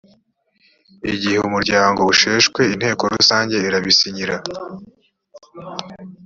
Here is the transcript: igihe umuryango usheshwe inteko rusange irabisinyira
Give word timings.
igihe 1.13 1.37
umuryango 1.47 2.01
usheshwe 2.13 2.61
inteko 2.73 3.03
rusange 3.13 3.55
irabisinyira 3.67 4.35